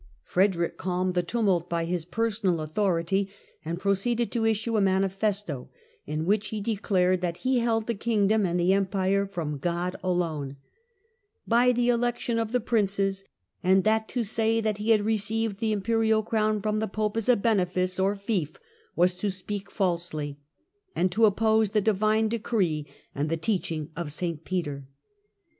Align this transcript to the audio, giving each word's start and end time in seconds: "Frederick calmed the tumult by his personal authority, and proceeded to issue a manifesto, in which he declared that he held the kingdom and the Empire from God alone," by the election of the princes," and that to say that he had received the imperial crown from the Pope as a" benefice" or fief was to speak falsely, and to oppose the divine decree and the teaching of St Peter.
"Frederick 0.23 0.77
calmed 0.77 1.13
the 1.13 1.21
tumult 1.21 1.69
by 1.69 1.85
his 1.85 2.05
personal 2.05 2.59
authority, 2.59 3.29
and 3.63 3.79
proceeded 3.79 4.31
to 4.31 4.45
issue 4.47 4.75
a 4.75 4.81
manifesto, 4.81 5.69
in 6.07 6.25
which 6.25 6.47
he 6.47 6.59
declared 6.59 7.21
that 7.21 7.37
he 7.45 7.59
held 7.59 7.85
the 7.85 7.93
kingdom 7.93 8.43
and 8.43 8.59
the 8.59 8.73
Empire 8.73 9.27
from 9.27 9.59
God 9.59 9.95
alone," 10.03 10.55
by 11.55 11.71
the 11.71 11.89
election 11.89 12.39
of 12.39 12.51
the 12.51 12.59
princes," 12.59 13.25
and 13.61 13.83
that 13.83 14.07
to 14.07 14.23
say 14.23 14.59
that 14.59 14.79
he 14.79 14.89
had 14.89 15.01
received 15.05 15.59
the 15.59 15.71
imperial 15.71 16.23
crown 16.23 16.63
from 16.63 16.79
the 16.79 16.87
Pope 16.87 17.15
as 17.15 17.29
a" 17.29 17.35
benefice" 17.51 17.99
or 17.99 18.15
fief 18.15 18.53
was 18.95 19.13
to 19.13 19.29
speak 19.29 19.69
falsely, 19.69 20.39
and 20.95 21.11
to 21.11 21.25
oppose 21.25 21.69
the 21.69 21.79
divine 21.79 22.27
decree 22.27 22.87
and 23.13 23.29
the 23.29 23.37
teaching 23.37 23.91
of 23.95 24.11
St 24.11 24.43
Peter. 24.45 24.87